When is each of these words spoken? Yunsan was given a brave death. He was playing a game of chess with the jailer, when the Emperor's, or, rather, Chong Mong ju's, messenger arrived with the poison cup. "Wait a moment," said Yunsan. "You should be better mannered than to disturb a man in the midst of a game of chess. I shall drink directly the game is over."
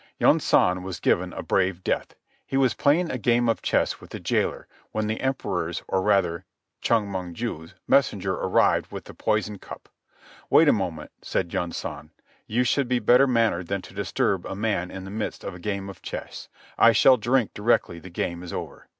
Yunsan 0.19 0.81
was 0.81 0.99
given 0.99 1.31
a 1.31 1.43
brave 1.43 1.83
death. 1.83 2.15
He 2.43 2.57
was 2.57 2.73
playing 2.73 3.11
a 3.11 3.19
game 3.19 3.47
of 3.47 3.61
chess 3.61 4.01
with 4.01 4.09
the 4.09 4.19
jailer, 4.19 4.67
when 4.91 5.05
the 5.05 5.21
Emperor's, 5.21 5.83
or, 5.87 6.01
rather, 6.01 6.43
Chong 6.81 7.07
Mong 7.07 7.33
ju's, 7.33 7.75
messenger 7.87 8.33
arrived 8.33 8.91
with 8.91 9.03
the 9.03 9.13
poison 9.13 9.59
cup. 9.59 9.89
"Wait 10.49 10.67
a 10.67 10.73
moment," 10.73 11.11
said 11.21 11.53
Yunsan. 11.53 12.09
"You 12.47 12.63
should 12.63 12.87
be 12.87 12.97
better 12.97 13.27
mannered 13.27 13.67
than 13.67 13.83
to 13.83 13.93
disturb 13.93 14.43
a 14.47 14.55
man 14.55 14.89
in 14.89 15.03
the 15.05 15.11
midst 15.11 15.43
of 15.43 15.53
a 15.53 15.59
game 15.59 15.87
of 15.87 16.01
chess. 16.01 16.49
I 16.79 16.93
shall 16.93 17.17
drink 17.17 17.53
directly 17.53 17.99
the 17.99 18.09
game 18.09 18.41
is 18.41 18.51
over." 18.51 18.87